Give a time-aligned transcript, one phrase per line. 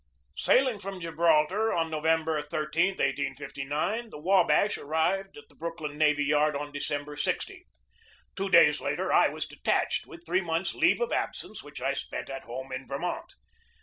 [0.37, 6.55] Sailing from Gibraltar on November 13, 1859, the Wabash arrived at the Brooklyn Navy Yard
[6.55, 7.65] on December 16.
[8.35, 12.31] Two days later I was detached, with three months' leave of absence, which I spent
[12.31, 13.33] at home in Vermont.